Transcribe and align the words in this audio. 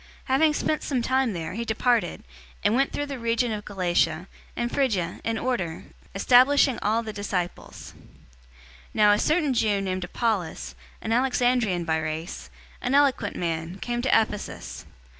018:023 0.21 0.23
Having 0.29 0.53
spent 0.55 0.81
some 0.83 1.01
time 1.03 1.33
there, 1.33 1.53
he 1.53 1.63
departed, 1.63 2.23
and 2.63 2.73
went 2.73 2.91
through 2.91 3.05
the 3.05 3.19
region 3.19 3.51
of 3.51 3.63
Galatia, 3.63 4.27
and 4.55 4.71
Phrygia, 4.71 5.21
in 5.23 5.37
order, 5.37 5.83
establishing 6.15 6.79
all 6.81 7.03
the 7.03 7.13
disciples. 7.13 7.93
018:024 7.99 8.07
Now 8.95 9.11
a 9.11 9.19
certain 9.19 9.53
Jew 9.53 9.79
named 9.79 10.03
Apollos, 10.03 10.73
an 11.03 11.13
Alexandrian 11.13 11.85
by 11.85 11.99
race, 11.99 12.49
an 12.81 12.95
eloquent 12.95 13.35
man, 13.35 13.77
came 13.77 14.01
to 14.01 14.09
Ephesus. 14.09 14.85